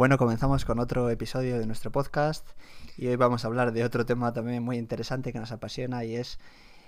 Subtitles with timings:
[0.00, 2.48] Bueno, comenzamos con otro episodio de nuestro podcast
[2.96, 6.16] y hoy vamos a hablar de otro tema también muy interesante que nos apasiona y
[6.16, 6.38] es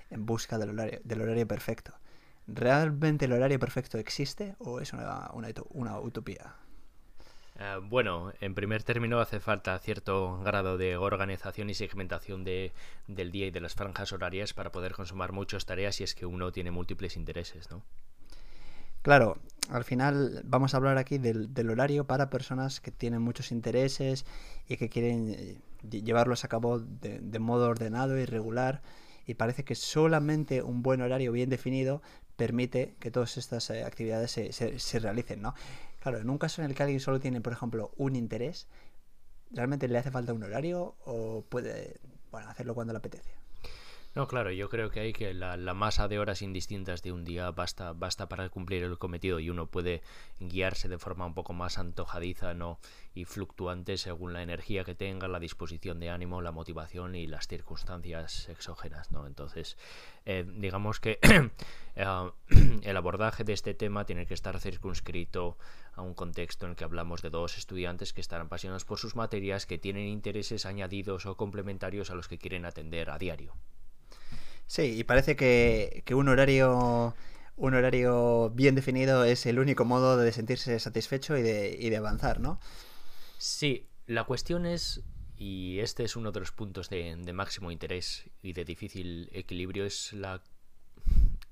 [0.08, 1.92] en busca del horario, del horario perfecto.
[2.46, 5.30] ¿Realmente el horario perfecto existe o es una,
[5.74, 6.54] una, utopía?
[7.58, 12.72] Eh, bueno, en primer término hace falta cierto grado de organización y segmentación de,
[13.08, 16.24] del día y de las franjas horarias para poder consumar muchas tareas si es que
[16.24, 17.82] uno tiene múltiples intereses, ¿no?
[19.02, 19.38] Claro,
[19.68, 24.24] al final vamos a hablar aquí del, horario para personas que tienen muchos intereses
[24.68, 25.58] y que quieren eh,
[25.90, 28.80] llevarlos a cabo de, modo ordenado y regular.
[29.26, 32.00] Y parece que solamente un buen horario bien definido
[32.36, 35.54] permite que todas estas eh, actividades se, se, realicen, ¿no?
[36.00, 38.66] Claro, en un caso en el que alguien solo tiene, por ejemplo, un interés,
[39.50, 42.00] ¿realmente le hace falta un horario o puede
[42.30, 43.30] bueno, hacerlo cuando le apetece?
[44.14, 47.50] No, claro, yo creo que hay que la, masa de horas indistintas de un día
[47.50, 50.02] basta, basta para cumplir el cometido y uno puede
[50.38, 52.78] guiarse de forma un poco más antojadiza ¿no?
[53.14, 57.48] y fluctuante según la energía que tenga, la disposición de ánimo, la motivación y las
[57.48, 59.12] circunstancias exógenas.
[59.12, 59.26] ¿no?
[59.26, 59.78] Entonces,
[60.26, 61.18] eh, digamos que
[61.96, 62.30] eh,
[62.82, 65.56] el abordaje de este tema tiene que estar circunscrito
[65.94, 69.16] a un contexto en el que hablamos de dos estudiantes que están apasionados por sus
[69.16, 73.54] materias, que tienen intereses añadidos o complementarios a los que quieren atender a diario.
[74.72, 77.14] Sí, y parece que, un horario
[77.58, 81.98] un horario bien definido es el único modo de sentirse satisfecho y de, y de
[81.98, 82.58] avanzar, ¿no?
[83.36, 85.02] Sí, la cuestión es,
[85.36, 90.14] y este es uno de los puntos de, máximo interés y de difícil equilibrio, es
[90.14, 90.40] la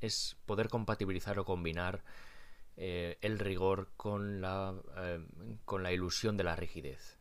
[0.00, 2.02] es poder compatibilizar o combinar
[2.78, 5.22] eh, el rigor con la, eh,
[5.66, 7.18] con la ilusión de la rigidez.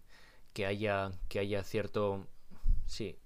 [0.54, 2.26] Que haya, que haya cierto,
[2.86, 3.18] sí,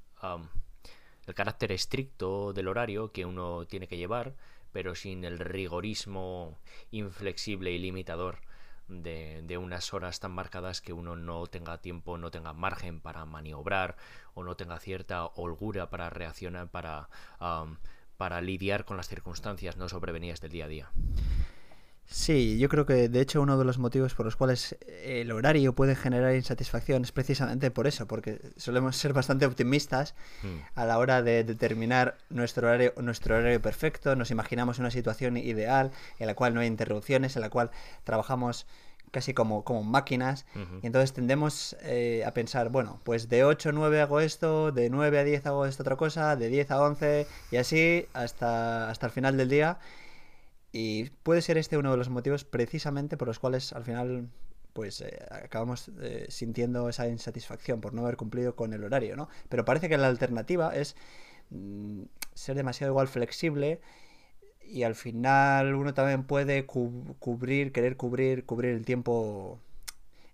[1.25, 4.35] el carácter estricto del horario que uno tiene que llevar,
[4.71, 6.57] pero sin el rigorismo
[6.91, 8.39] inflexible y limitador
[8.87, 13.95] de, unas horas tan marcadas que uno no tenga tiempo, no tenga margen para maniobrar
[14.33, 17.09] o no tenga cierta holgura para reaccionar, para,
[18.17, 20.91] para lidiar con las circunstancias no sobrevenidas del día a día.
[22.05, 25.73] Sí, yo creo que de hecho uno de los motivos por los cuales el horario
[25.73, 30.57] puede generar insatisfacción es precisamente por eso, porque solemos ser bastante optimistas hmm.
[30.75, 35.91] a la hora de determinar nuestro horario, nuestro horario perfecto, nos imaginamos una situación ideal
[36.19, 37.71] en la cual no hay interrupciones, en la cual
[38.03, 38.67] trabajamos
[39.13, 40.45] casi como, como máquinas,
[40.81, 44.89] y entonces tendemos eh, a pensar, bueno, pues de 8 a 9 hago esto, de
[44.89, 49.05] 9 a 10 hago esta otra cosa, de 10 a 11 y así hasta, hasta
[49.05, 49.77] el final del día
[50.73, 54.27] y puede ser este uno de los motivos precisamente por los cuales al final
[54.73, 59.29] pues eh, acabamos eh, sintiendo esa insatisfacción por no haber cumplido con el horario, ¿no?
[59.49, 60.95] Pero parece que la alternativa es
[61.51, 62.01] mm,
[62.33, 63.81] ser demasiado igual flexible
[64.65, 69.59] y al final uno también puede cubrir, querer cubrir, cubrir el tiempo,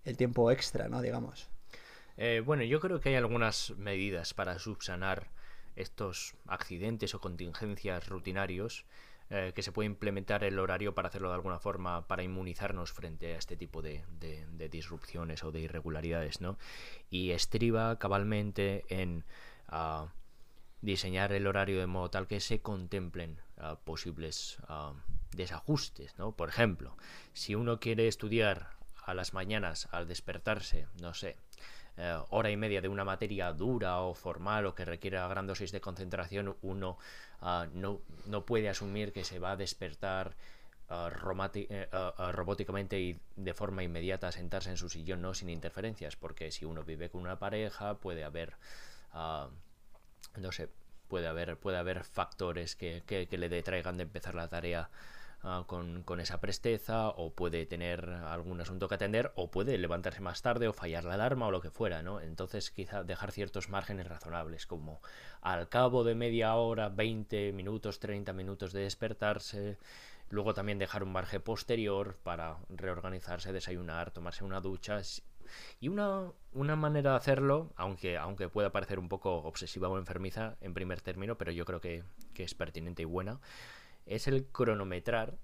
[0.04, 1.02] el tiempo extra, ¿no?
[1.02, 1.50] Digamos.
[2.16, 5.28] Eh, bueno, yo creo que hay algunas medidas para subsanar
[5.76, 8.86] estos accidentes o contingencias rutinarios
[9.32, 13.34] eh, que se puede implementar el horario para hacerlo de alguna forma, para inmunizarnos frente
[13.34, 14.02] a este tipo de,
[14.70, 16.58] disrupciones o de irregularidades, ¿no?
[17.10, 19.24] Y estriba cabalmente en
[19.68, 20.08] ah,
[20.82, 24.94] diseñar el horario de modo tal que se contemplen ah, posibles ah,
[25.30, 26.32] desajustes, ¿no?
[26.32, 26.96] Por ejemplo,
[27.32, 28.70] si uno quiere estudiar
[29.04, 31.36] a las mañanas al despertarse, no sé,
[31.96, 35.70] eh, hora y media de una materia dura o formal o que requiera gran dosis
[35.72, 36.96] de concentración, uno
[37.40, 40.36] ah, no, no, puede asumir que se va a despertar
[40.88, 46.50] ah, robóticamente y de forma inmediata a sentarse en su sillón, no sin interferencias, porque
[46.50, 48.56] si uno vive con una pareja puede haber,
[49.12, 50.68] no sé,
[51.08, 54.90] puede haber, puede haber factores que, que, que le detraigan de empezar la tarea
[55.42, 60.42] Ah, con, esa presteza o puede tener algún asunto que atender o puede levantarse más
[60.42, 62.20] tarde o fallar la alarma o lo que fuera, ¿no?
[62.20, 65.00] Entonces quizá dejar ciertos márgenes razonables como
[65.40, 69.78] al cabo de media hora, 20 minutos, 30 minutos de despertarse,
[70.28, 75.00] luego también dejar un margen posterior para reorganizarse, desayunar, tomarse una ducha
[75.80, 80.56] y una, una, manera de hacerlo, aunque, aunque pueda parecer un poco obsesiva o enfermiza
[80.60, 82.04] en primer término, pero yo creo que,
[82.34, 83.40] que es pertinente y buena,
[84.10, 85.38] es el cronometrar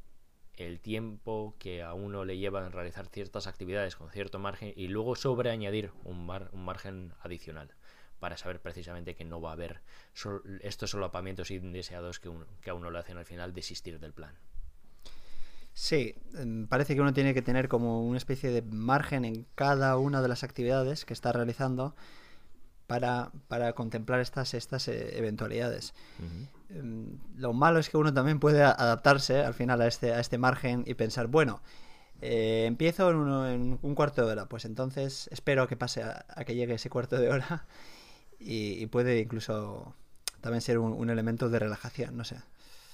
[0.57, 4.89] el tiempo que a uno le lleva en realizar ciertas actividades con cierto margen y
[4.89, 7.75] luego sobreañadir un, un margen adicional
[8.19, 9.81] para saber precisamente que no va a haber
[10.61, 12.31] estos solapamientos indeseados que,
[12.63, 14.35] que a uno le hacen al final desistir del plan.
[15.75, 19.99] Sí, em, parece que uno tiene que tener como una especie de margen en cada
[19.99, 21.95] una de las actividades que está realizando
[22.87, 25.93] para, para contemplar estas, estas eh, eventualidades.
[26.69, 30.85] Lo malo es que uno también puede adaptarse al final a este, a este margen
[30.87, 31.61] y pensar, bueno,
[32.23, 36.75] Eh, empiezo en, un cuarto de hora, pues entonces espero que pase a, que llegue
[36.75, 37.67] ese cuarto de hora
[38.41, 39.95] y, puede incluso
[40.41, 42.37] también ser un, elemento de relajación, no sé.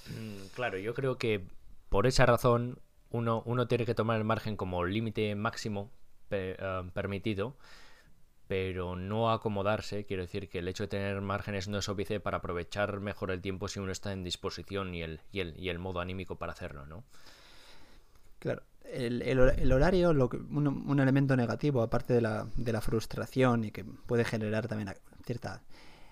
[0.07, 1.47] Mm, claro, yo creo que
[1.89, 2.79] por esa razón
[3.11, 5.89] uno, uno tiene que tomar el margen como límite máximo
[6.31, 6.57] eh,
[6.93, 7.55] permitido
[8.53, 12.37] pero no acomodarse, quiero decir que el hecho de tener márgenes no es óbice para
[12.37, 15.79] aprovechar mejor el tiempo si uno está en disposición y el, y el, y el
[15.79, 17.03] modo anímico para hacerlo, ¿no?
[18.37, 23.63] Claro, el, el, horario, lo un, un, elemento negativo, aparte de la, de la frustración
[23.63, 24.93] y que puede generar también
[25.25, 25.63] cierta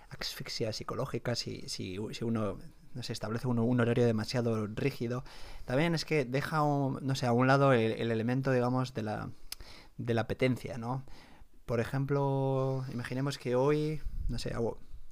[0.10, 2.58] asfixia psicológica si, si, si uno
[2.96, 5.24] no se establece un, un, horario demasiado rígido,
[5.66, 9.30] también es que deja, no sé, a un lado el, el elemento, digamos, de la,
[10.00, 11.06] de la apetencia, ¿no?
[11.72, 14.54] Por ejemplo, imaginemos que hoy, no sé,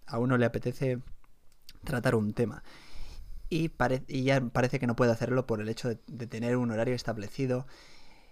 [0.06, 1.00] a uno le apetece
[1.86, 2.64] tratar un tema
[3.50, 3.72] y,
[4.24, 7.66] ya parece que no puede hacerlo por el hecho de, tener un horario establecido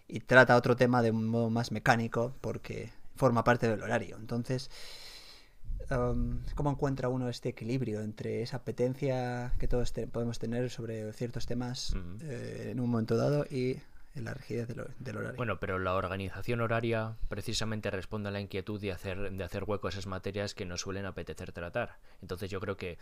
[0.09, 4.17] y trata otro tema de un modo más mecánico porque forma parte del horario.
[4.17, 4.71] Entonces,
[5.89, 11.45] um, ¿cómo encuentra uno este equilibrio entre esa apetencia que todos podemos tener sobre ciertos
[11.45, 13.77] temas eh, en un momento dado y
[14.23, 15.37] la rigidez del, horario.
[15.37, 19.87] Bueno, pero la organización horaria precisamente responde a la inquietud de hacer, de hacer hueco
[19.87, 21.97] a esas materias que nos suelen apetecer tratar.
[22.21, 22.97] Entonces yo creo que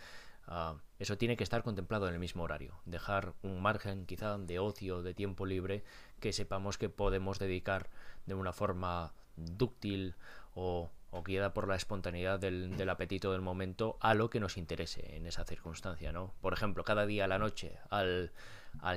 [0.46, 2.80] ah, eso tiene que estar contemplado en el mismo horario.
[2.84, 5.84] Dejar un margen quizá de ocio, de tiempo libre,
[6.20, 7.88] que sepamos que podemos dedicar
[8.26, 10.14] de una forma dúctil
[10.54, 15.16] o, o guiada por la espontaneidad del, apetito del momento a lo que nos interese
[15.16, 16.34] en esa circunstancia, ¿no?
[16.40, 18.30] Por ejemplo, cada día a la noche, al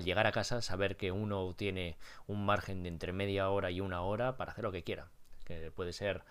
[0.04, 4.01] llegar a casa saber que uno tiene un margen de entre media hora y una
[4.01, 5.07] hora para hacer lo que quiera,
[5.45, 6.24] que puede ser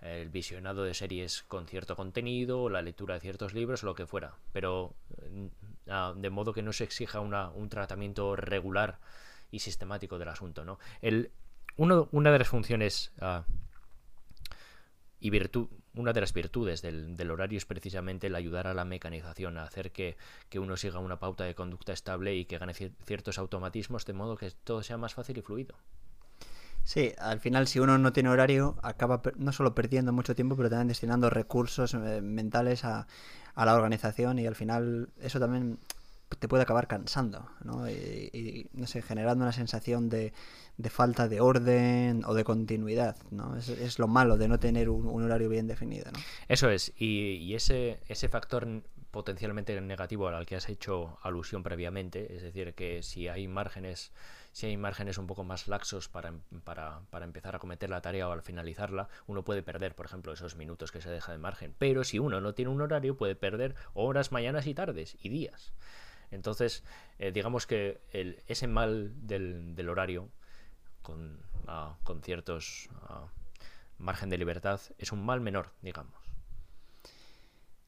[0.00, 4.34] el visionado de series con cierto contenido, la lectura de ciertos libros lo que fuera,
[4.52, 4.94] pero
[5.30, 5.46] mm,
[5.88, 8.98] ah, de modo que no se exija un tratamiento regular
[9.50, 10.64] y sistemático del asunto.
[10.64, 10.78] ¿no?
[11.00, 11.30] El,
[11.76, 13.44] una de las funciones ah,
[15.24, 15.32] y
[15.94, 19.90] una de las virtudes del, horario es precisamente el ayudar a la mecanización, a hacer
[19.90, 20.18] que,
[20.54, 24.50] uno siga una pauta de conducta estable y que gane ciertos automatismos de modo que
[24.50, 25.76] todo sea más fácil y fluido.
[26.82, 30.68] Sí, al final si uno no tiene horario acaba no solo perdiendo mucho tiempo, pero
[30.68, 33.06] también destinando recursos eh, mentales a
[33.56, 35.78] la organización y al final eso también
[36.38, 37.88] te puede acabar cansando, ¿no?
[37.88, 40.32] Y, no sé, generando una sensación de,
[40.76, 43.56] de, falta de orden o de continuidad, ¿no?
[43.56, 46.18] Es, lo malo de no tener un, horario bien definido, ¿no?
[46.48, 48.66] Eso es, y, ese, ese factor
[49.10, 54.12] potencialmente negativo al que has hecho alusión previamente, es decir, que si hay márgenes
[54.54, 56.32] si hay márgenes un poco más laxos para,
[56.62, 60.32] para, para, empezar a cometer la tarea o al finalizarla, uno puede perder, por ejemplo,
[60.32, 61.74] esos minutos que se deja de margen.
[61.76, 65.72] Pero si uno no tiene un horario, puede perder horas, mañanas y tardes y días.
[66.34, 66.84] Entonces,
[67.18, 70.28] eh, digamos que el, ese mal del, del horario,
[71.02, 73.26] con, ah, con ciertos ah,
[73.98, 76.24] margen de libertad, es un mal menor, digamos.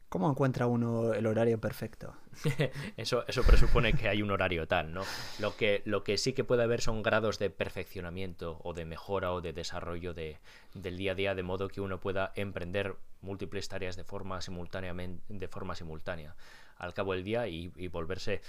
[0.08, 2.14] ¿Cómo encuentra uno el horario perfecto?
[2.96, 5.02] eso, eso presupone que hay un horario tal, ¿no?
[5.40, 9.32] Lo que, lo que sí que puede haber son grados de perfeccionamiento o de mejora
[9.32, 10.38] o de desarrollo de,
[10.74, 12.94] del día a día, de modo que uno pueda emprender
[13.26, 16.34] múltiples tareas de forma simultáneamente, de forma simultánea
[16.78, 18.40] al cabo del día y, volverse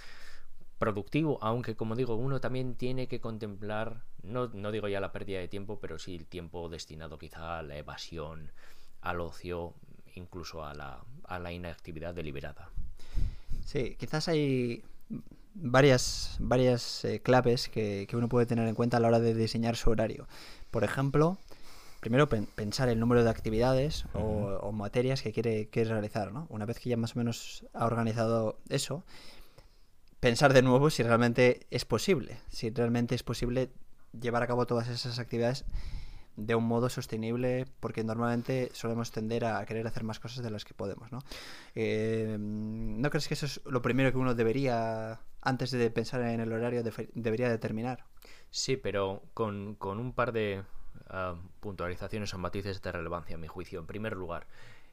[0.77, 5.39] productivo, aunque como digo, uno también tiene que contemplar, no, no digo ya la pérdida
[5.39, 8.51] de tiempo, pero sí el tiempo destinado quizá a la evasión,
[9.01, 9.74] al ocio,
[10.13, 12.69] incluso a la, a la inactividad deliberada.
[13.65, 14.84] Sí, quizás hay
[15.55, 19.34] varias, varias eh, claves que, que, uno puede tener en cuenta a la hora de
[19.34, 20.27] diseñar su horario.
[20.69, 21.38] Por ejemplo,
[22.00, 26.48] primero pensar el número de actividades o, materias que quiere, realizar, ¿no?
[26.50, 29.04] Una vez que ya más o menos ha organizado eso,
[30.20, 33.70] pensar de nuevo si realmente es posible, si realmente es posible
[34.20, 35.66] llevar a cabo todas esas actividades
[36.36, 40.66] de un modo sostenible, porque normalmente solemos tender a querer hacer más cosas de las
[40.66, 41.20] que podemos, ¿no?
[41.74, 46.39] Eh, ¿No crees que eso es lo primero que uno debería, antes de pensar en
[46.39, 46.84] el horario,
[47.16, 48.06] debería determinar?
[48.51, 50.63] Sí, pero con, con un par de
[51.60, 53.80] puntualizaciones o matices de relevancia, a mi juicio.
[53.80, 54.48] En primer lugar,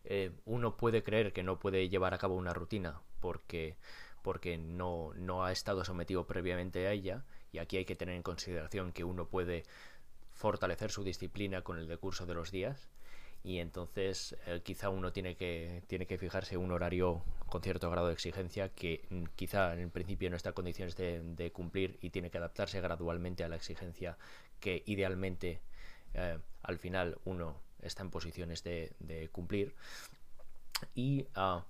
[0.05, 3.77] eh, uno puede creer que no puede llevar a cabo una rutina porque,
[4.23, 8.23] porque no, no ha estado sometido previamente a ella, y aquí hay que tener en
[8.23, 9.65] consideración que uno puede
[10.35, 12.89] fortalecer su disciplina con el decurso de los días
[13.45, 18.09] y entonces eh, quizá uno tiene que, tiene que fijarse un horario con cierto grado
[18.09, 22.31] de exigencia que mm, quizá en principio no está en condiciones de, cumplir y tiene
[22.31, 24.17] que adaptarse gradualmente a la exigencia
[24.61, 25.61] que idealmente
[26.15, 29.75] eh, al final uno está en posiciones de, cumplir.
[30.95, 31.65] Y ah,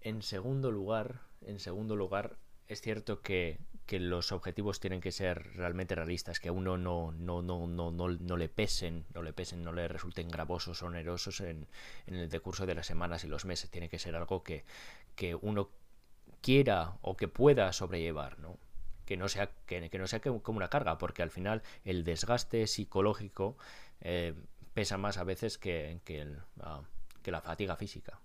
[0.00, 2.36] en segundo lugar, en segundo lugar,
[2.68, 7.12] es cierto que, que los objetivos tienen que ser realmente realistas, que a uno no,
[7.12, 10.86] no, no, no, no, no le pesen, no le pesen, no le resulten gravosos o
[10.86, 11.66] onerosos en,
[12.06, 13.70] en el decurso de las semanas y los meses.
[13.70, 14.64] Tiene que ser algo que,
[15.16, 15.70] que uno
[16.40, 18.58] quiera o que pueda sobrellevar, ¿no?
[19.10, 23.56] Que no sea, que, no sea como una carga, porque al final el desgaste psicológico
[24.00, 24.34] eh,
[24.72, 26.80] pesa más a veces que, que, ah,
[27.20, 28.20] que la fatiga física.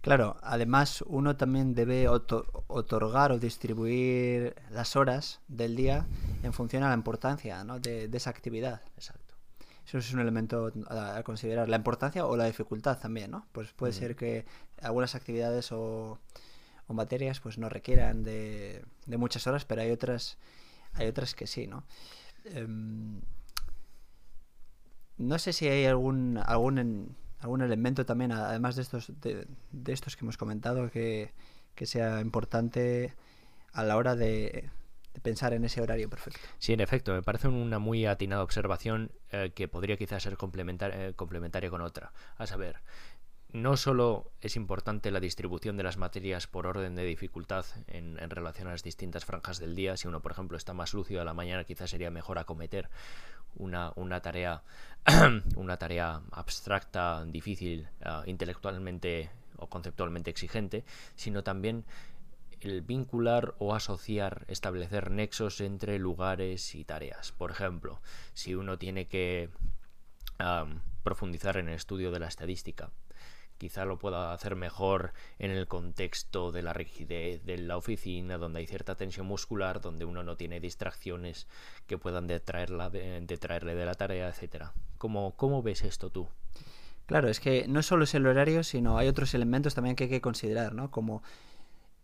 [0.00, 6.06] Claro, además uno también debe otorgar o distribuir las horas del día
[6.44, 7.80] en función a la importancia ¿no?
[7.80, 8.82] de, esa actividad.
[8.94, 9.34] Exacto.
[9.84, 11.68] Eso es un elemento a, considerar.
[11.68, 13.48] La importancia o la dificultad también, ¿no?
[13.50, 14.46] Pues puede ser que
[14.80, 16.20] algunas actividades o,
[16.88, 20.38] materias pues no requieran de, muchas horas, pero hay otras,
[20.92, 21.84] hay otras que sí, ¿no?
[22.44, 23.20] Em,
[25.16, 29.46] no sé si hay algún, algún algún elemento también, además de estos, de,
[29.86, 31.32] estos que hemos comentado, que,
[31.82, 33.14] sea importante
[33.72, 34.70] a la hora de,
[35.22, 36.40] pensar en ese horario perfecto.
[36.58, 41.12] Sí, en efecto, me parece una muy atinada observación eh, que podría quizás ser eh,
[41.16, 42.12] complementaria con otra.
[42.36, 42.80] A saber,
[43.52, 48.68] no solo es importante la distribución de las materias por orden de dificultad en, relación
[48.68, 51.34] a las distintas franjas del día, si uno, por ejemplo, está más lúcido a la
[51.34, 52.88] mañana, quizás sería mejor acometer
[53.56, 53.92] una,
[55.78, 61.84] tarea abstracta, difícil, eh, intelectualmente o conceptualmente exigente, sino también
[62.60, 67.32] el vincular o asociar, establecer nexos entre lugares y tareas.
[67.32, 68.00] Por ejemplo,
[68.34, 69.50] si uno tiene que
[71.04, 72.90] profundizar en el estudio de la estadística,
[73.62, 78.58] quizá lo pueda hacer mejor en el contexto de la rigidez de la oficina, donde
[78.58, 81.46] hay cierta tensión muscular, donde uno no tiene distracciones
[81.86, 84.72] que puedan detraerla detraerle de la tarea, etcétera.
[84.98, 86.26] ¿Cómo, ¿Cómo ves esto tú?
[87.06, 90.10] Claro, es que no solo es el horario, sino hay otros elementos también que hay
[90.10, 90.90] que considerar, ¿no?
[90.90, 91.22] Como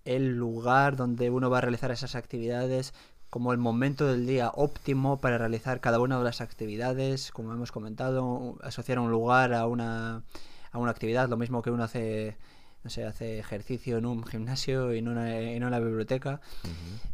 [0.05, 2.95] el lugar donde uno va a realizar esas actividades,
[3.31, 7.73] como el momento del día óptimo para realizar cada una de las actividades, como hemos
[7.73, 10.23] comentado, asociar un lugar a una
[10.71, 12.37] a una actividad, lo mismo que uno hace
[12.85, 16.41] no sé, hace ejercicio en un gimnasio, en una, en una biblioteca,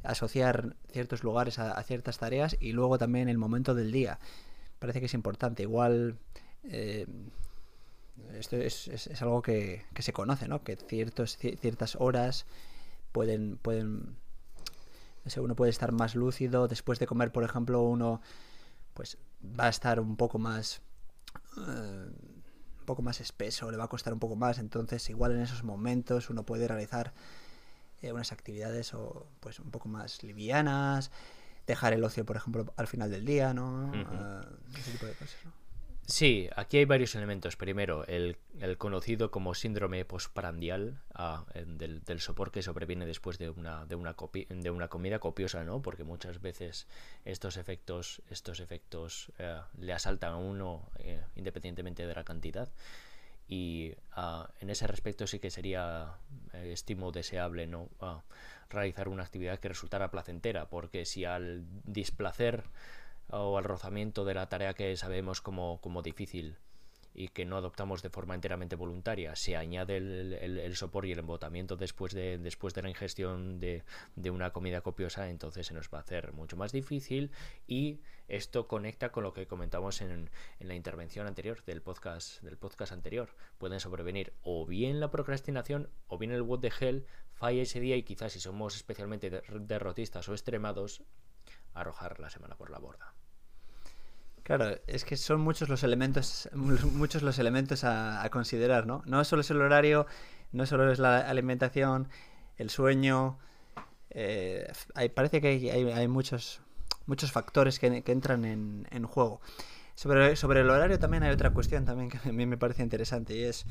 [0.02, 4.18] asociar ciertos lugares a, ciertas tareas y luego también el momento del día.
[4.78, 5.62] Parece que es importante.
[5.62, 6.18] Igual
[6.64, 7.06] eh,
[8.34, 10.62] esto es, es, algo que, que, se conoce, ¿no?
[10.62, 12.46] Que ciertos, ciertas horas
[13.12, 14.16] pueden, pueden
[15.25, 16.68] no sé, uno puede estar más lúcido.
[16.68, 18.20] Después de comer, por ejemplo, uno
[18.92, 20.82] pues va a estar un poco más...
[21.58, 22.11] Eh,
[22.84, 25.64] un poco más espeso, le va a costar un poco más, entonces igual en esos
[25.64, 27.14] momentos uno puede realizar
[28.02, 31.10] eh, unas actividades o pues un poco más livianas,
[31.66, 33.90] dejar el ocio, por ejemplo, al final del día, ¿no?
[33.94, 34.46] Ah,
[34.78, 35.63] ese tipo de cosas, ¿no?
[36.06, 37.56] Sí, aquí hay varios elementos.
[37.56, 38.37] Primero, el,
[38.76, 44.14] conocido como síndrome postprandial ah, del, sopor que sobreviene después de una, de, una
[44.49, 45.80] de una comida copiosa, ¿no?
[45.80, 46.87] Porque muchas veces
[47.25, 52.68] estos efectos, estos efectos eh, le asaltan a uno eh, independientemente de la cantidad.
[53.49, 56.18] Y ah, en ese respecto sí que sería,
[56.52, 57.88] eh, estimo deseable, ¿no?
[58.00, 58.23] Ah,
[58.68, 62.64] realizar una actividad que resultara placentera, porque si al displacer
[63.31, 66.59] o al rozamiento de la tarea que sabemos como, como difícil
[67.14, 71.21] y que no adoptamos de forma enteramente voluntaria, se añade el, el, sopor y el
[71.21, 73.85] embotamiento después de, después de la ingestión de,
[74.16, 77.31] de, una comida copiosa, entonces se nos va a hacer mucho más difícil
[77.69, 80.28] y esto conecta con lo que comentamos en,
[80.59, 83.37] en la intervención anterior del podcast, del podcast anterior.
[83.59, 87.97] Pueden sobrevenir o bien la procrastinación o bien el what the hell falla ese día
[87.97, 91.02] y quizás si somos especialmente derrotistas o extremados,
[91.75, 93.14] arrojar la semana por la borda.
[94.45, 99.02] Claro, es que son muchos los elementos, muchos los elementos a, considerar, ¿no?
[99.07, 100.07] No solo es el horario,
[100.52, 102.09] no solo es la alimentación,
[102.57, 103.38] el sueño.
[104.11, 106.61] Eh, hay, parece que hay, muchos,
[107.07, 109.40] muchos factores que, entran en, juego.
[109.95, 113.35] Sobre, sobre el horario también hay otra cuestión también que a mí me parece interesante
[113.35, 113.64] y es,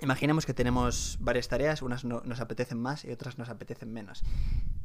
[0.00, 4.22] imaginemos que tenemos varias tareas, unas nos apetecen más y otras nos apetecen menos.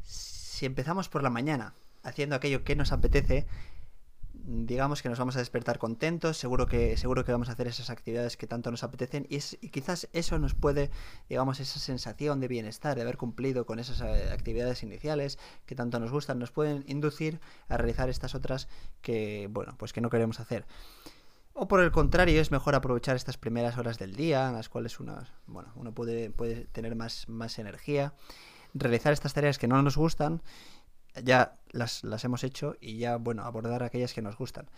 [0.02, 3.48] Si empezamos por la mañana haciendo aquello que nos apetece,
[4.48, 7.90] digamos que nos vamos a despertar contentos, seguro que, seguro que vamos a hacer esas
[7.90, 10.90] actividades que tanto nos apetecen y, es, quizás eso nos puede,
[11.28, 16.00] digamos, esa sensación de bienestar, de haber cumplido con esas eh, actividades iniciales que tanto
[16.00, 18.70] nos gustan, nos pueden inducir a realizar estas otras
[19.02, 20.66] que, bueno, pues que no queremos hacer.
[21.54, 25.00] O por el contrario, es mejor aprovechar estas primeras horas del día, en las cuales
[25.00, 28.14] uno, bueno, uno puede, puede tener más, más energía,
[28.76, 30.42] realizar estas tareas que no nos gustan
[31.24, 34.70] ya las, las hemos hecho y ya, bueno, abordar aquellas que nos gustan.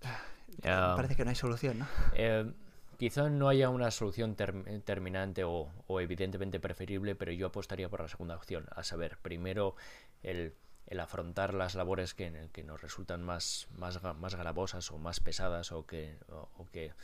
[0.62, 1.86] Parece que no hay solución, ¿no?
[2.14, 2.50] Eh,
[2.98, 8.36] Quizá no haya una solución terminante o, evidentemente preferible, pero yo apostaría por la segunda
[8.36, 9.76] opción, a saber, primero
[10.22, 10.54] el,
[10.98, 15.84] afrontar las labores que, que, nos resultan más, más, más gravosas o más pesadas o
[15.84, 16.94] que, o que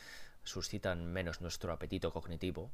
[0.44, 2.70] suscitan menos nuestro apetito cognitivo.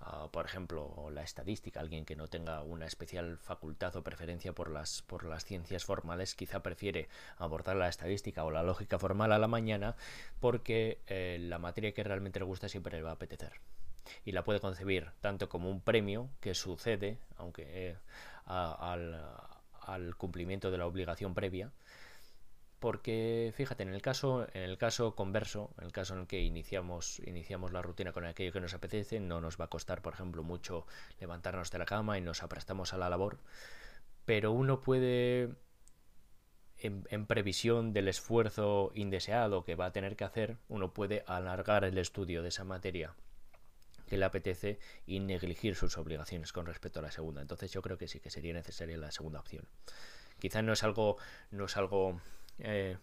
[0.00, 4.70] Ah, por ejemplo, la estadística, alguien que no tenga una especial facultad o preferencia por
[4.70, 9.38] las, por las ciencias formales, quizá prefiere abordar la estadística o la lógica formal a
[9.38, 9.96] la mañana
[10.40, 13.52] porque eh, la materia que realmente le gusta siempre le va a apetecer.
[14.24, 17.96] Y la puede concebir tanto como un premio que sucede, aunque eh,
[18.46, 21.72] al cumplimiento de la obligación previa,
[22.78, 26.40] porque fíjate en el caso en el caso converso en el caso en el que
[26.40, 30.14] iniciamos iniciamos la rutina con aquello que nos apetece no nos va a costar por
[30.14, 30.86] ejemplo mucho
[31.20, 33.38] levantarnos de la cama y nos aprestamos a la labor
[34.24, 35.56] pero uno puede
[36.80, 41.98] en, previsión del esfuerzo indeseado que va a tener que hacer uno puede alargar el
[41.98, 43.14] estudio de esa materia
[44.06, 47.42] que le apetece y negligir sus obligaciones con respecto a la segunda.
[47.42, 49.66] Entonces yo creo que sí que sería necesaria la segunda opción.
[50.38, 51.18] Quizá no es algo
[51.50, 52.20] no es algo
[52.58, 52.96] eh,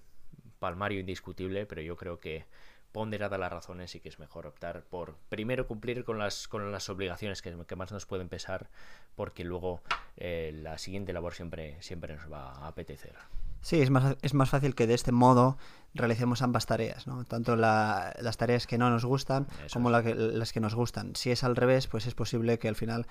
[0.60, 2.46] palmario indiscutible, pero yo creo que
[2.92, 6.88] ponderadas las razones y que es mejor optar por primero cumplir con las, con las
[6.90, 8.70] obligaciones que, más nos pueden pesar,
[9.16, 9.82] porque luego
[10.16, 13.16] eh, la siguiente labor siempre, siempre nos va a apetecer.
[13.66, 15.58] Sí, es más, es más fácil que de este modo
[15.96, 17.24] realicemos ambas tareas, ¿no?
[17.24, 21.16] Tanto las tareas que no nos gustan como las que nos gustan.
[21.16, 23.08] Si es al revés, pues es posible que al final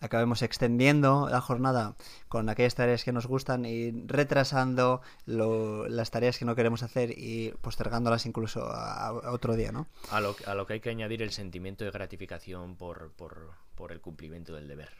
[0.00, 1.96] acabemos extendiendo la jornada
[2.28, 7.50] con aquellas tareas que nos gustan y retrasando las tareas que no queremos hacer y
[7.60, 9.88] postergándolas incluso a, otro día, ¿no?
[10.12, 13.90] A lo, a lo, que hay que añadir el sentimiento de gratificación por, por, por
[13.90, 14.90] el cumplimiento del deber.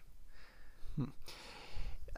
[0.96, 1.12] Hmm.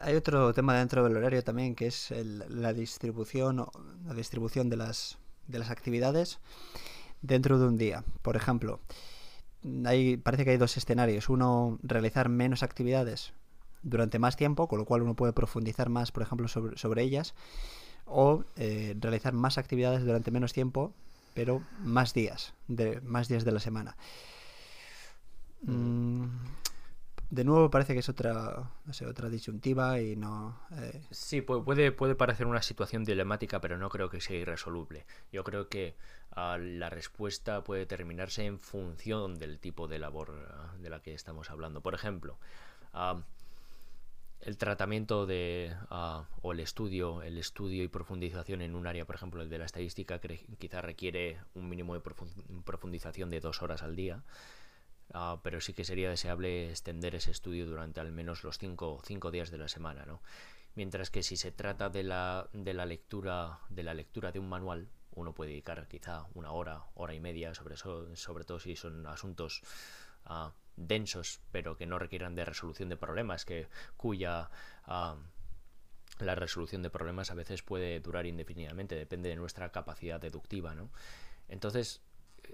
[0.01, 2.11] Hay otro tema dentro del horario también que es
[2.49, 3.65] la distribución
[4.05, 5.17] la distribución de las
[5.47, 6.39] de las actividades
[7.21, 8.03] dentro de un día.
[8.21, 8.79] Por ejemplo,
[9.85, 11.29] hay, parece que hay dos escenarios.
[11.29, 13.33] Uno, realizar menos actividades
[13.83, 17.33] durante más tiempo, con lo cual uno puede profundizar más, por ejemplo, sobre, ellas.
[18.05, 20.93] O eh, realizar más actividades durante menos tiempo,
[21.33, 23.95] pero más días, de, más días de la semana.
[25.63, 26.25] Mm,
[27.31, 28.69] de nuevo parece que es otra,
[29.07, 30.59] otra disyuntiva y no...
[30.77, 35.05] Eh, sí, puede, puede parecer una situación dilemática, pero no creo que sea irresoluble.
[35.31, 35.95] Yo creo que
[36.31, 41.13] ah, la respuesta puede determinarse en función del tipo de labor ah, de la que
[41.13, 41.79] estamos hablando.
[41.79, 42.37] Por ejemplo,
[42.93, 43.23] ah,
[44.41, 45.73] el tratamiento de
[46.41, 49.65] o el estudio el estudio y profundización en un área por ejemplo el de la
[49.65, 50.19] estadística
[50.57, 52.01] quizá requiere un mínimo de
[52.65, 54.23] profundización de dos horas al día
[55.13, 59.31] Ah, pero sí que sería deseable extender ese estudio durante al menos los cinco, cinco
[59.31, 60.21] días de la semana, ¿no?
[60.75, 64.47] Mientras que si se trata de la, de la lectura de la lectura de un
[64.47, 69.05] manual, uno puede dedicar quizá una hora, hora y media, sobre, sobre todo si son
[69.05, 69.61] asuntos
[70.25, 74.49] ah, densos, pero que no requieran de resolución de problemas, que cuya
[74.85, 75.17] ah,
[76.19, 80.89] la resolución de problemas a veces puede durar indefinidamente, depende de nuestra capacidad deductiva, ¿no?
[81.49, 82.01] Entonces,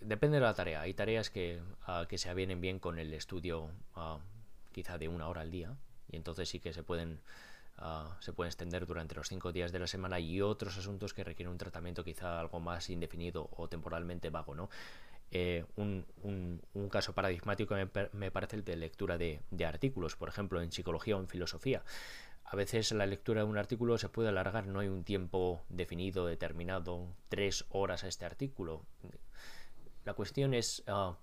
[0.01, 0.81] depende de la tarea.
[0.81, 4.19] Hay tareas que, uh, que se avienen bien con el estudio uh,
[4.71, 5.75] quizá de una hora al día
[6.12, 7.19] y entonces sí que se pueden
[7.79, 11.23] uh, se pueden extender durante los cinco días de la semana y otros asuntos que
[11.23, 14.69] requieren un tratamiento quizá algo más indefinido o temporalmente vago, ¿no?
[15.29, 20.15] Eh, un, un, un, caso paradigmático me, me, parece el de lectura de, de artículos,
[20.15, 21.83] por ejemplo, en psicología o en filosofía.
[22.45, 26.25] A veces la lectura de un artículo se puede alargar, no hay un tiempo definido,
[26.25, 28.86] determinado, tres horas a este artículo.
[30.07, 31.17] La cuestión es ah,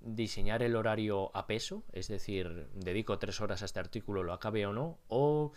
[0.00, 4.66] diseñar el horario a peso, es decir, dedico tres horas a este artículo, lo acabe
[4.66, 5.52] o no, o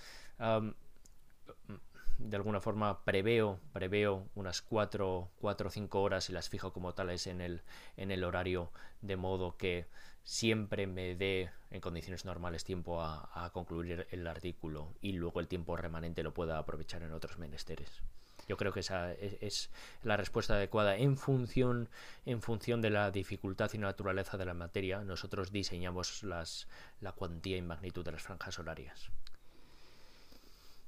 [2.20, 6.94] de alguna forma preveo, preveo unas cuatro, cuatro o cinco horas y las fijo como
[6.94, 7.64] tales en el,
[7.98, 8.72] en el horario,
[9.02, 9.88] de modo que
[10.24, 15.76] siempre me dé en condiciones normales tiempo a concluir el artículo y luego el tiempo
[15.78, 18.04] remanente lo pueda aprovechar en otros menesteres.
[18.48, 19.70] Yo creo que esa es,
[20.04, 21.90] la respuesta adecuada en función,
[22.26, 25.04] en función de la dificultad y naturaleza de la materia.
[25.04, 26.68] Nosotros diseñamos las,
[27.02, 29.10] la cuantía y magnitud de las franjas horarias.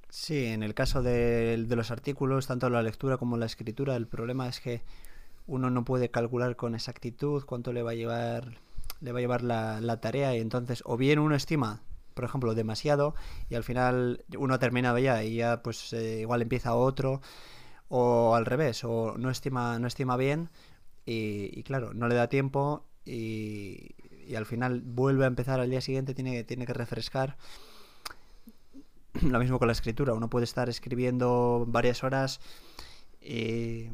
[0.08, 4.48] Sí, en el caso de, los artículos, tanto la lectura como la escritura, el problema
[4.48, 4.82] es que
[5.46, 8.58] uno no puede calcular con exactitud cuánto le va a llevar
[9.00, 11.82] le va a llevar la, la tarea y entonces o bien uno estima
[12.16, 13.14] por ejemplo, demasiado
[13.50, 17.20] y al final uno ha terminado ya y ya pues eh, igual empieza otro
[17.88, 20.48] o al revés, o no estima, no estima bien
[21.04, 23.94] y, claro, no le da tiempo y,
[24.26, 27.36] y, al final vuelve a empezar al día siguiente, tiene, tiene que refrescar.
[29.22, 32.40] Lo mismo con la escritura, uno puede estar escribiendo varias horas
[33.20, 33.90] y,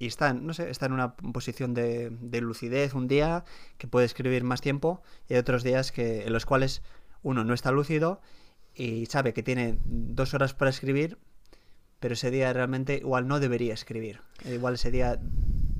[0.00, 3.44] y está, no sé, está en una posición de, de, lucidez un día
[3.78, 6.82] que puede escribir más tiempo y hay otros días que, en los cuales
[7.22, 8.20] uno no está lúcido
[8.74, 11.18] y sabe que tiene dos horas para escribir,
[12.00, 14.20] pero ese día realmente igual no debería escribir.
[14.44, 15.18] Igual ese día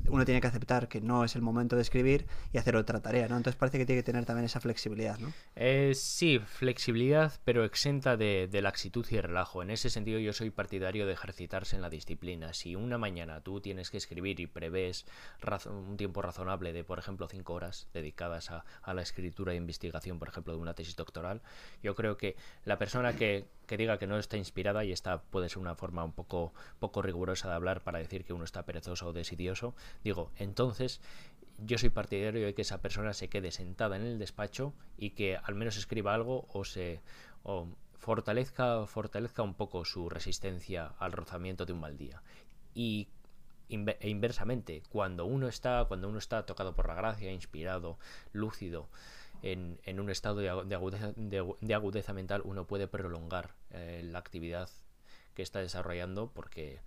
[0.09, 3.29] uno tiene que aceptar que no es el momento de escribir y hacer otra tarea,
[3.29, 3.37] ¿no?
[3.37, 5.33] Entonces parece que tiene que tener también esa flexibilidad, ¿no?
[5.55, 9.63] Eh, sí, flexibilidad, pero exenta de, laxitud y relajo.
[9.63, 12.53] En ese sentido yo soy partidario de ejercitarse en la disciplina.
[12.53, 15.05] Si una mañana tú tienes que escribir y prevés
[15.67, 20.19] un tiempo razonable de, por ejemplo, cinco horas dedicadas a, a la escritura e investigación,
[20.19, 21.43] por ejemplo, de una tesis doctoral,
[21.83, 25.49] yo creo que la persona que, que diga que no está inspirada, y esta puede
[25.49, 29.09] ser una forma un poco, poco rigurosa de hablar para decir que uno está perezoso
[29.09, 31.01] o desidioso, digo, entonces
[31.59, 35.37] yo soy partidario de que esa persona se quede sentada en el despacho y que
[35.37, 37.01] al menos escriba algo o se
[37.43, 42.23] o fortalezca, fortalezca un poco su resistencia al rozamiento de un mal día.
[42.75, 43.09] Y
[43.69, 47.99] e inversamente, cuando uno está, cuando uno está tocado por la gracia, inspirado,
[48.33, 48.89] lúcido,
[49.43, 54.69] en, en un estado de, agudeza, de, agudeza, mental, uno puede prolongar eh, la actividad
[55.35, 56.81] que está desarrollando porque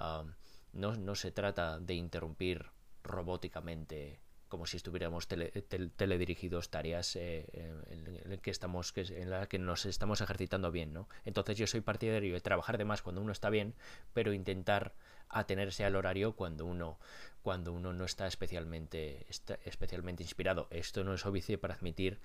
[0.00, 0.26] uh,
[0.72, 2.66] no, no, se trata de interrumpir
[3.02, 9.58] robóticamente como si estuviéramos tele, tel, teledirigidos tareas eh, en, que estamos en la que
[9.58, 11.08] nos estamos ejercitando bien ¿no?
[11.24, 13.74] entonces yo soy partidario de trabajar de más cuando uno está bien
[14.12, 14.92] pero intentar
[15.30, 16.98] atenerse al horario cuando uno
[17.40, 22.20] cuando uno no está especialmente está especialmente inspirado esto no es óbice para admitir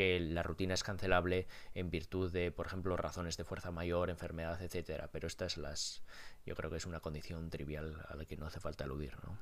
[0.00, 4.58] que la rutina es cancelable en virtud de, por ejemplo, razones de fuerza mayor, enfermedad,
[4.62, 5.10] etcétera.
[5.12, 6.00] Pero estas las,
[6.46, 9.36] yo creo que es una condición trivial a la que no hace falta eludir, ¿no?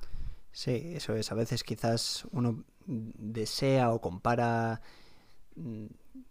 [0.51, 1.31] Sí, eso es.
[1.31, 4.81] A veces quizás uno desea o compara
[5.55, 5.85] mm,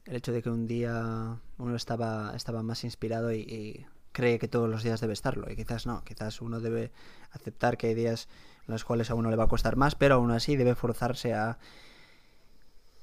[0.04, 4.48] el hecho de que un día uno estaba, estaba más inspirado y, y cree que
[4.48, 6.92] todos los días debe estarlo y quizás no, quizás uno debe
[7.30, 8.28] aceptar que hay días
[8.66, 11.32] en los cuales a uno le va a costar más, pero aún así debe forzarse
[11.32, 11.58] a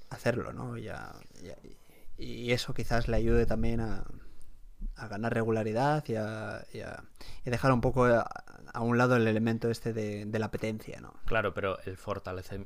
[0.10, 0.78] hacerlo, ¿no?
[0.78, 1.14] Y, a,
[2.18, 4.06] y, eso quizás le ayude también a,
[5.10, 7.04] ganar regularidad y a, y a,
[7.44, 8.28] y dejar un poco a,
[8.80, 11.14] un lado el elemento este de, la apetencia, ¿no?
[11.26, 11.98] Claro, pero el,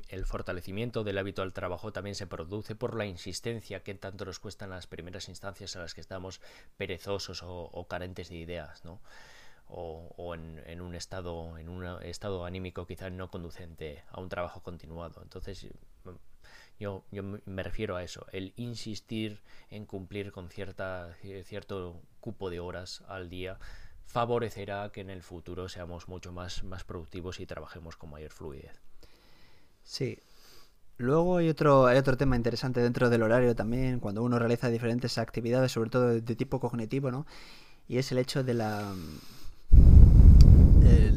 [0.08, 4.38] el fortalecimiento del hábito al trabajo también se produce por la insistencia que tanto nos
[4.38, 6.40] cuestan las primeras instancias a las que estamos
[6.76, 9.00] perezosos o, carentes de ideas, ¿no?
[9.68, 14.64] O, o en, un estado en un estado anímico quizás no conducente a un trabajo
[14.64, 15.64] continuado entonces
[16.80, 21.14] yo, yo me refiero a eso, el insistir en cumplir con cierta,
[21.44, 23.58] cierto cupo de horas al día
[24.06, 28.80] favorecerá que en el futuro seamos mucho más, más productivos y trabajemos con mayor fluidez.
[29.84, 30.18] Sí.
[30.96, 35.16] Luego hay otro, hay otro tema interesante dentro del horario también, cuando uno realiza diferentes
[35.16, 37.26] actividades, sobre todo de tipo cognitivo, ¿no?
[37.88, 38.94] Y es el hecho de la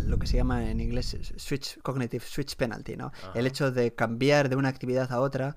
[0.06, 3.08] lo que se llama en inglés switch, cognitive switch penalty, ¿no?
[3.08, 3.32] Ajá.
[3.36, 5.56] El hecho de cambiar de una actividad a otra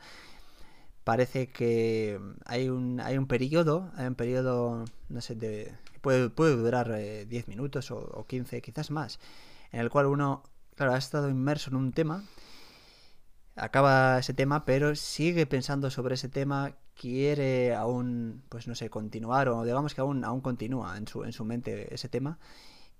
[1.06, 6.56] parece que hay un, hay un periodo, hay un periodo, no sé, de, puede, puede
[6.56, 9.20] durar eh, 10 minutos o, o 15, quizás más,
[9.70, 10.42] en el cual uno,
[10.74, 12.24] claro, ha estado inmerso en un tema,
[13.54, 19.48] acaba ese tema, pero sigue pensando sobre ese tema, quiere aún, pues no sé, continuar,
[19.48, 22.40] o digamos que aún, aún continúa en su, en su mente ese tema,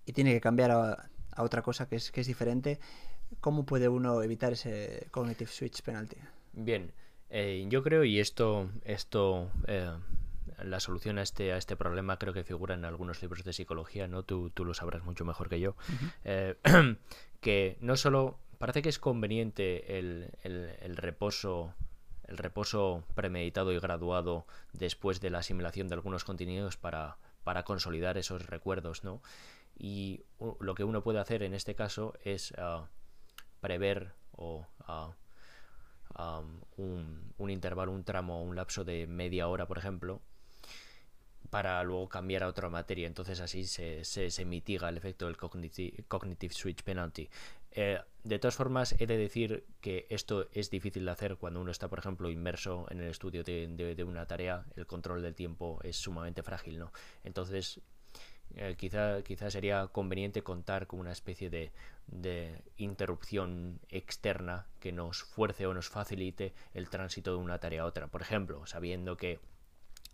[0.07, 2.81] y tiene que cambiar a, a otra cosa que es, que es diferente,
[3.40, 6.16] ¿cómo puede uno evitar ese cognitive switch penalty?
[6.53, 6.92] Bien,
[7.29, 9.92] eh, yo creo, y esto, esto eh,
[10.62, 14.07] la solución a este, a este problema creo que figura en algunos libros de psicología,
[14.09, 14.23] ¿no?
[14.23, 15.71] Tú, tú lo sabrás mucho mejor que yo.
[15.71, 16.12] Uh -huh.
[16.25, 16.97] eh,
[17.40, 21.75] que no solo parece que es conveniente el, el, el reposo
[22.27, 28.19] el reposo premeditado y graduado después de la asimilación de algunos contenidos para, para consolidar
[28.19, 29.23] esos recuerdos, ¿no?
[29.78, 30.22] Y
[30.60, 32.86] lo que uno puede hacer en este caso es uh,
[33.60, 34.66] prever o
[36.18, 40.20] um, un, un, intervalo, un tramo, un lapso de media hora, por ejemplo,
[41.50, 43.06] para luego cambiar a otra materia.
[43.06, 47.28] Entonces así se, se, se mitiga el efecto del cognitive, cognitive switch penalty.
[47.70, 51.70] Eh, de todas formas, he de decir que esto es difícil de hacer cuando uno
[51.70, 54.64] está, por ejemplo, inmerso en el estudio de, de, de una tarea.
[54.74, 56.92] El control del tiempo es sumamente frágil, ¿no?
[57.22, 57.80] Entonces,
[58.54, 61.72] eh, quizá, quizá sería conveniente contar con una especie de,
[62.06, 67.87] de interrupción externa que nos fuerce o nos facilite el tránsito de una tarea a
[67.87, 68.06] otra.
[68.06, 69.40] Por ejemplo, sabiendo que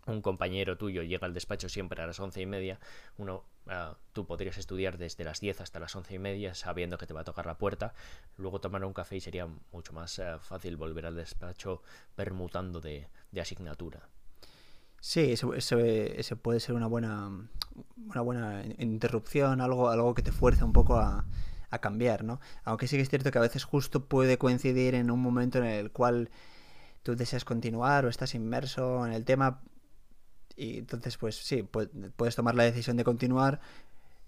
[0.05, 2.79] un compañero tuyo llega al despacho siempre a las once y media,
[3.17, 7.07] uno, uh, tú podrías estudiar desde las diez hasta las once y media sabiendo que
[7.07, 7.93] te va a tocar la puerta,
[8.37, 11.81] luego tomar un café y sería mucho más uh, fácil volver al despacho
[12.15, 14.09] permutando de, de asignatura.
[15.05, 15.47] Sí, ese,
[16.17, 17.29] ese, puede ser una buena,
[18.07, 21.25] una buena interrupción, algo, algo que te fuerce un poco a,
[21.69, 22.39] a cambiar, ¿no?
[22.63, 25.65] Aunque sí que es cierto que a veces justo puede coincidir en un momento en
[25.65, 26.29] el cual
[27.03, 29.61] tú deseas continuar o estás inmerso en el tema
[30.55, 33.59] y entonces pues sí, puedes tomar la decisión de continuar.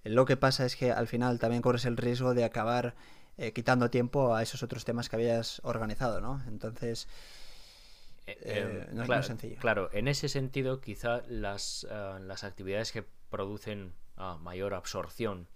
[0.04, 2.96] Lo que pasa es que al final también corres el riesgo de acabar
[3.38, 6.44] eh, quitando tiempo a esos otros temas que habías organizado, ¿no?
[6.48, 7.08] Entonces...
[8.28, 9.58] Eh, eh, no, claro, es sencillo.
[9.60, 15.48] Claro, en ese sentido, quizá las, las actividades que producen ah, mayor absorción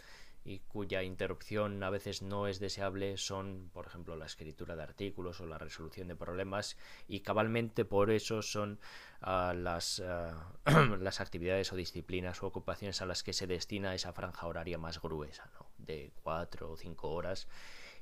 [0.43, 5.41] y cuya interrupción a veces no es deseable son, por ejemplo, la escritura de artículos
[5.41, 6.77] o la resolución de problemas
[7.07, 8.79] y cabalmente por eso son
[9.21, 14.13] uh, las, uh, las actividades o disciplinas o ocupaciones a las que se destina esa
[14.13, 15.67] franja horaria más gruesa, ¿no?
[15.77, 17.47] de cuatro o cinco horas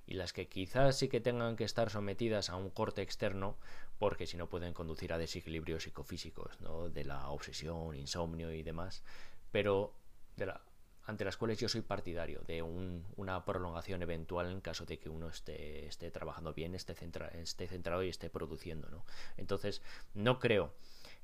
[0.07, 3.57] y las que quizás sí que tengan que estar sometidas a un corte externo
[3.99, 6.89] porque si no pueden conducir a desequilibrios psicofísicos, ¿no?
[6.89, 9.03] de la obsesión, insomnio y demás,
[9.51, 9.93] pero
[10.37, 10.61] de la,
[11.07, 15.29] ante las cuales yo soy partidario de una prolongación eventual en caso de que uno
[15.29, 16.95] esté, esté trabajando bien, esté,
[17.33, 18.89] esté centrado y esté produciendo.
[18.89, 19.05] ¿no?
[19.35, 19.81] Entonces,
[20.13, 20.73] no creo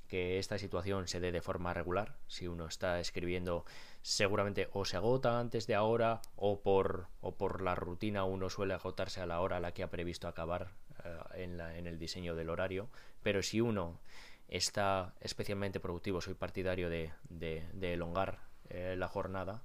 [0.07, 2.15] que esta situación se dé de forma regular.
[2.27, 3.65] Si uno está escribiendo,
[4.01, 8.73] seguramente o se agota antes de ahora o por, o por la rutina uno suele
[8.73, 10.71] agotarse a la hora a la que ha previsto acabar
[11.03, 12.89] eh, en, la, en el diseño del horario.
[13.21, 13.99] Pero si uno
[14.47, 18.39] está especialmente productivo, soy partidario de, de, elongar
[18.69, 19.63] eh, la jornada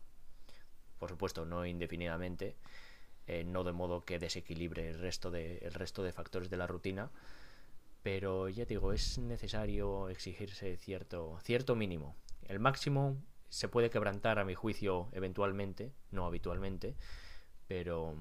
[0.98, 2.56] por supuesto no indefinidamente,
[3.26, 6.66] eh, no de modo que desequilibre el resto, de, el resto de factores de la
[6.66, 7.10] rutina,
[8.10, 12.16] pero ya digo, es necesario exigirse cierto, cierto mínimo.
[12.48, 16.96] El máximo se puede quebrantar a mi juicio eventualmente, no habitualmente,
[17.66, 18.16] pero,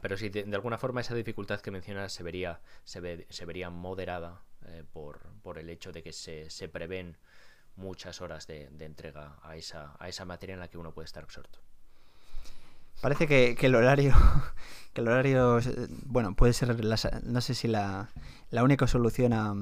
[0.00, 4.40] pero sí, de, alguna forma esa dificultad que mencionas se vería, se, se vería moderada
[4.64, 7.18] eh, por, por, el hecho de que se, se prevén
[7.74, 11.04] muchas horas de, de entrega a esa, a esa materia en la que uno puede
[11.04, 11.58] estar absorto.
[13.00, 14.14] Parece que, el horario,
[14.92, 15.60] que el horario,
[16.04, 16.76] bueno, puede ser,
[17.24, 18.10] no sé si la,
[18.50, 19.54] la única solución a,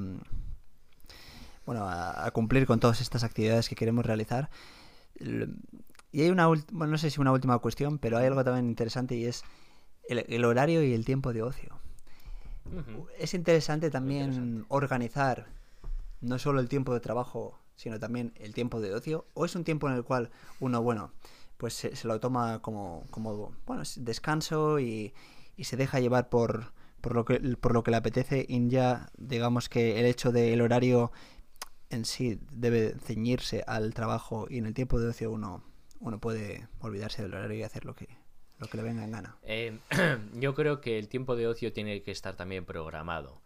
[1.67, 4.51] bueno, a, cumplir con todas estas actividades que queremos realizar.
[6.13, 9.17] Y hay una, bueno, no sé si una última cuestión, pero hay algo también interesante
[9.17, 9.43] y es
[10.09, 11.79] el, horario y el tiempo de ocio.
[13.19, 15.47] Es interesante también organizar
[16.21, 19.65] no solo el tiempo de trabajo, sino también el tiempo de ocio, o es un
[19.65, 21.13] tiempo en el cual uno, bueno,
[21.57, 25.15] pues se, lo toma como, como bueno, descanso y,
[25.57, 29.11] y se deja llevar por, por, lo que, por lo que le apetece y ya
[29.17, 31.13] digamos que el hecho del horario
[31.91, 35.63] en sí debe ceñirse al trabajo y en el tiempo de ocio uno,
[36.01, 38.09] uno puede olvidarse del horario y hacer lo que,
[38.59, 39.37] lo que le venga en gana.
[39.43, 39.79] Eh,
[40.35, 43.43] yo creo que el tiempo de ocio tiene que estar también programado,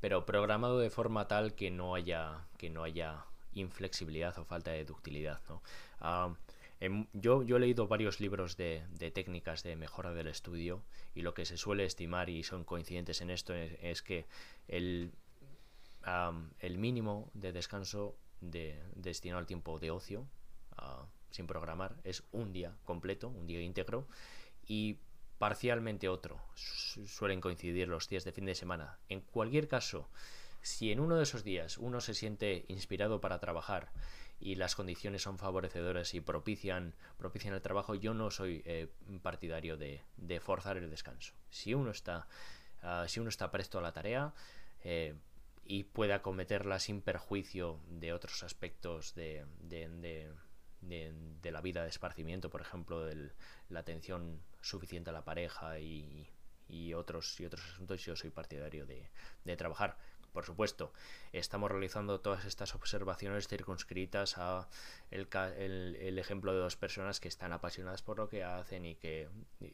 [0.00, 4.84] pero programado de forma tal que no haya, que no haya inflexibilidad o falta de
[4.84, 5.40] ductilidad.
[5.48, 5.62] ¿no?
[6.00, 6.34] Ah,
[6.80, 11.44] Em, yo, he leído varios libros de, técnicas de mejora del estudio y lo que
[11.44, 14.26] se suele estimar, y son coincidentes en esto, es, que
[14.68, 15.12] el,
[16.60, 20.26] el mínimo de descanso de, destinado al tiempo de ocio,
[20.76, 24.06] ah, sin programar, es un día completo, un día íntegro,
[24.66, 24.98] y
[25.38, 26.40] parcialmente otro.
[26.54, 28.98] Suelen coincidir los días de fin de semana.
[29.08, 30.08] En cualquier caso,
[30.62, 33.90] si en uno de esos días uno se siente inspirado para trabajar
[34.40, 38.88] y las condiciones son favorecedoras y propician, propician el trabajo, yo no soy eh,
[39.22, 40.02] partidario de,
[40.40, 41.34] forzar el descanso.
[41.50, 42.28] Si uno está,
[42.82, 44.32] ah, si uno está presto a la tarea
[44.84, 45.14] eh,
[45.64, 50.30] y puede acometerla sin perjuicio de otros aspectos de, de,
[50.80, 53.32] de, la vida de esparcimiento, por ejemplo, de
[53.68, 56.30] la atención suficiente a la pareja y,
[56.68, 59.10] y otros y otros asuntos, yo soy partidario de,
[59.44, 59.96] de trabajar
[60.32, 60.92] por supuesto,
[61.32, 64.68] estamos realizando todas estas observaciones circunscritas a
[65.10, 69.28] el, ejemplo de dos personas que están apasionadas por lo que hacen y que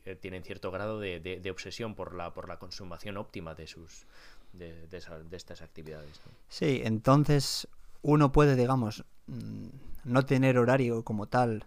[0.04, 4.06] eh, tienen cierto grado de, obsesión por la, por la consumación óptima de sus
[4.52, 4.88] de,
[5.32, 6.20] estas actividades.
[6.48, 7.68] Sí, entonces
[8.02, 9.68] uno puede, digamos, mm,
[10.04, 11.66] no tener horario como tal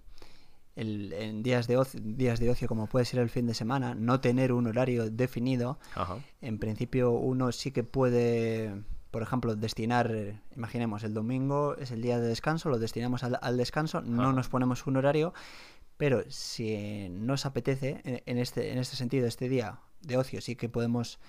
[0.78, 4.22] en días de, ocio, días de ocio como puede ser el fin de semana, no
[4.22, 5.80] tener un horario definido,
[6.42, 12.20] en principio uno sí que puede, por ejemplo, destinar, imaginemos, el domingo es el día
[12.20, 15.34] de descanso, lo destinamos al, descanso, no nos ponemos un horario,
[15.98, 20.70] pero si nos apetece, en, este, en este sentido, este día de ocio sí que
[20.70, 21.20] podemos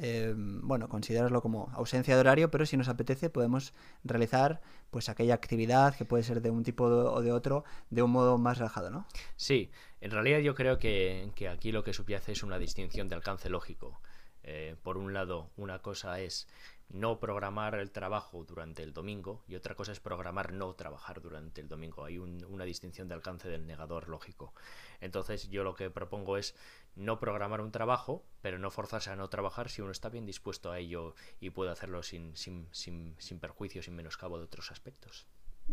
[0.00, 5.34] eh, bueno, considerarlo como ausencia de horario, pero si nos apetece podemos realizar pues aquella
[5.34, 8.90] actividad que puede ser de un tipo o de otro de un modo más relajado,
[8.90, 9.06] ¿no?
[9.36, 13.50] Sí, en realidad yo creo que, aquí lo que subyace es una distinción de alcance
[13.50, 14.00] lógico.
[14.44, 16.46] Eh, por un lado, una cosa es
[16.88, 21.60] no programar el trabajo durante el domingo y otra cosa es programar no trabajar durante
[21.60, 22.04] el domingo.
[22.04, 24.54] Hay una distinción de alcance del negador lógico.
[25.00, 26.54] Entonces yo lo que propongo es
[26.98, 30.70] no programar un trabajo, pero no forzarse a no trabajar si uno está bien dispuesto
[30.70, 35.26] a ello y puede hacerlo sin, sin, sin, sin perjuicio, sin menoscabo de otros aspectos.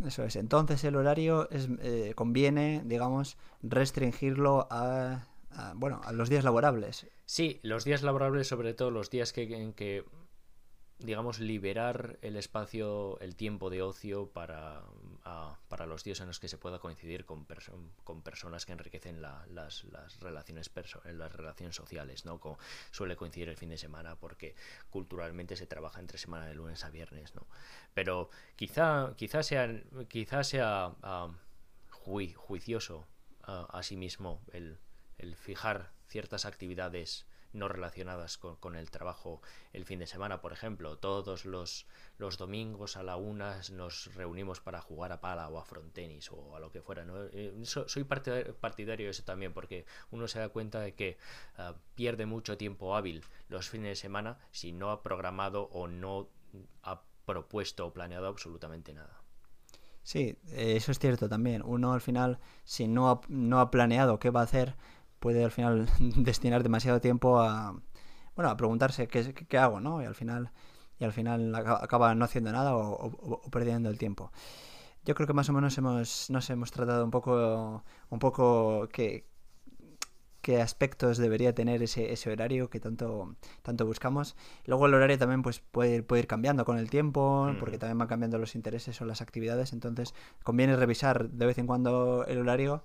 [0.04, 0.36] Eso es.
[0.36, 5.28] Entonces el horario es, eh, conviene, digamos, restringirlo a,
[5.76, 7.08] bueno, a los días laborables.
[7.26, 10.06] Sí, los días laborables, sobre todo los días que, en que
[11.00, 14.82] digamos, liberar el espacio, el tiempo de ocio para,
[15.68, 17.46] para los días en los que se pueda coincidir con,
[18.04, 19.48] con personas que enriquecen las,
[19.84, 20.72] las, relaciones
[21.04, 22.40] las relaciones sociales, ¿no?
[22.92, 24.56] suele coincidir el fin de semana porque
[24.90, 27.46] culturalmente se trabaja entre semana de lunes a viernes, ¿no?
[27.94, 29.68] Pero quizá, quizá sea,
[30.08, 31.34] quizá sea uh,
[32.00, 33.06] juicioso
[33.48, 34.80] uh, a sí mismo el,
[35.18, 37.26] el fijar ciertas actividades
[37.56, 39.42] no relacionadas con, el trabajo
[39.74, 40.98] el fin de semana, por ejemplo.
[40.98, 41.88] Todos los,
[42.18, 46.56] los domingos a la una nos reunimos para jugar a pala o a frontenis o
[46.56, 47.06] a lo que fuera.
[47.06, 47.24] ¿no?
[47.32, 51.18] Eh, soy partidario de eso también porque uno se da cuenta de que
[51.58, 56.30] ah, pierde mucho tiempo hábil los fines de semana si no ha programado o no
[56.84, 59.22] ha propuesto o planeado absolutamente nada.
[60.06, 61.64] Sí, eso es cierto también.
[61.66, 64.76] Uno al final, si no ha, no ha planeado qué va a hacer,
[65.20, 67.80] puede al final destinar demasiado tiempo a,
[68.36, 70.02] bueno, a preguntarse qué, qué, hago, ¿no?
[70.02, 70.52] Y al final,
[71.00, 74.32] y al final acaba no haciendo nada o, perdiendo el tiempo.
[75.06, 79.28] Yo creo que más o menos hemos, nos hemos tratado un poco, un poco qué,
[80.42, 84.36] qué aspectos debería tener ese, ese horario que tanto, tanto buscamos.
[84.66, 88.08] Luego el horario también pues, puede, puede ir cambiando con el tiempo, porque también van
[88.08, 92.84] cambiando los intereses o las actividades, entonces conviene revisar de vez en cuando el horario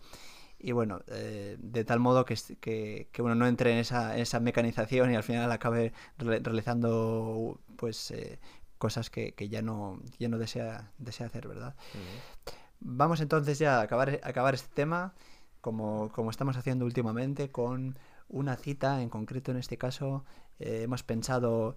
[0.63, 4.41] y bueno, eh, de tal modo que, que, que, uno no entre en esa, esa
[4.41, 8.39] mecanización y al final acabe realizando pues eh,
[8.79, 11.75] cosas que, que, ya no, ya no desea, desea hacer, ¿verdad?
[12.81, 15.15] Vamos entonces ya a acabar, acabar este tema,
[15.61, 20.25] como, como estamos haciendo últimamente, con una cita, en concreto en este caso,
[20.59, 21.77] eh, hemos pensado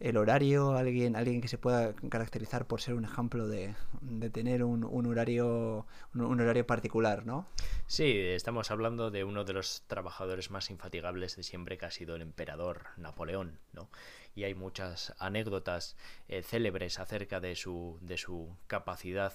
[0.00, 4.64] el horario, alguien, alguien que se pueda caracterizar por ser un ejemplo de, de tener
[4.64, 7.48] un, horario un, horario particular, ¿no?
[7.86, 12.16] Sí, estamos hablando de uno de los trabajadores más infatigables de siempre que ha sido
[12.16, 13.88] el emperador Napoleón, ¿no?
[14.34, 15.96] Y hay muchas anécdotas
[16.28, 19.32] eh, célebres acerca de su, de su capacidad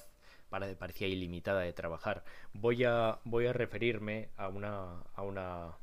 [0.50, 2.26] para, parecía ilimitada de trabajar.
[2.54, 5.78] Voy a, voy a referirme a una, a una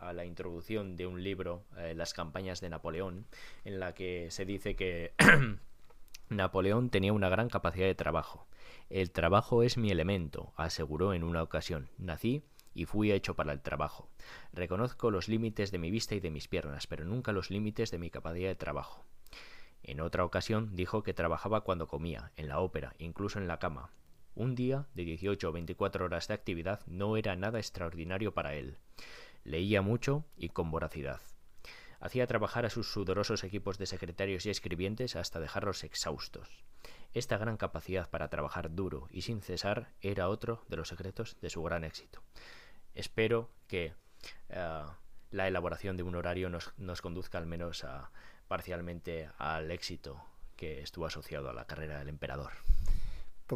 [0.00, 3.26] a la introducción de un libro, eh, Las campañas de Napoleón,
[3.64, 5.12] en la que se dice que
[6.28, 8.46] Napoleón tenía una gran capacidad de trabajo.
[8.88, 11.90] El trabajo es mi elemento, aseguró en una ocasión.
[11.98, 12.42] Nací
[12.74, 14.08] y fui hecho para el trabajo.
[14.52, 17.98] Reconozco los límites de mi vista y de mis piernas, pero nunca los límites de
[17.98, 19.04] mi capacidad de trabajo.
[19.82, 23.90] En otra ocasión dijo que trabajaba cuando comía, en la ópera, incluso en la cama.
[24.34, 28.78] Un día de 18 o 24 horas de actividad no era nada extraordinario para él.
[29.44, 31.20] Leía mucho y con voracidad.
[32.00, 36.64] Hacía trabajar a sus sudorosos equipos de secretarios y escribientes hasta dejarlos exhaustos.
[37.12, 41.50] Esta gran capacidad para trabajar duro y sin cesar era otro de los secretos de
[41.50, 42.22] su gran éxito.
[42.94, 43.94] Espero que
[44.48, 44.84] eh,
[45.30, 48.10] la elaboración de un horario nos, nos conduzca al menos a,
[48.48, 50.24] parcialmente al éxito
[50.56, 52.52] que estuvo asociado a la carrera del emperador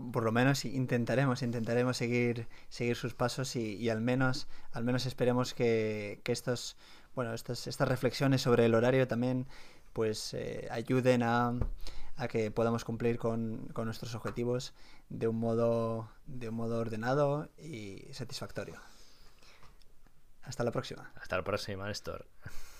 [0.00, 5.54] por, lo menos intentaremos, intentaremos seguir, seguir sus pasos y, al menos, al menos esperemos
[5.54, 6.76] que, estos,
[7.14, 9.46] bueno, estas, estas reflexiones sobre el horario también
[9.92, 11.54] pues eh, ayuden a,
[12.16, 14.74] a, que podamos cumplir con, con, nuestros objetivos
[15.08, 18.80] de un modo de un modo ordenado y satisfactorio.
[20.42, 21.12] Hasta la próxima.
[21.14, 22.26] Hasta la próxima, Néstor.